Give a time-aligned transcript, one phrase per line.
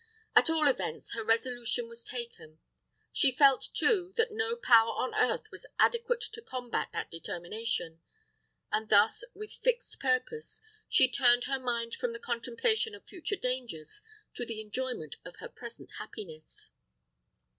[0.35, 2.57] At all events, her resolution was taken:
[3.13, 8.01] she felt, too, that no power on earth was adequate to combat that determination;
[8.71, 10.59] and thus, with fixed purpose,
[10.89, 14.01] she turned her mind from the contemplation of future dangers
[14.33, 16.71] to the enjoyment of her present happiness.